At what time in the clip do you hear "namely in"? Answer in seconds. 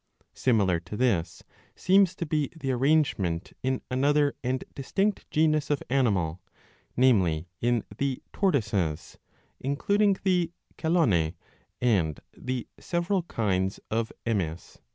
6.97-7.83